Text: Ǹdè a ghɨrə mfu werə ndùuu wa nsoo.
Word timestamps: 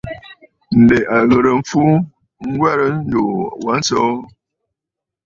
Ǹdè 0.81 0.97
a 1.15 1.17
ghɨrə 1.29 1.51
mfu 1.59 1.81
werə 2.59 2.85
ndùuu 3.03 3.41
wa 3.65 3.73
nsoo. 3.79 4.11